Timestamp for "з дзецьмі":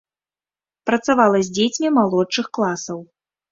1.49-1.93